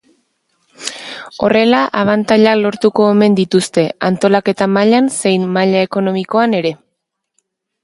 Horrela 1.47 1.81
abantailak 2.03 2.57
lortuko 2.63 3.05
omen 3.11 3.37
dituzte, 3.41 3.85
antolaketa 4.09 4.71
mailan 4.79 5.13
zein 5.21 5.47
maila 5.59 5.87
ekonomikoan 5.91 6.61
ere. 6.65 6.75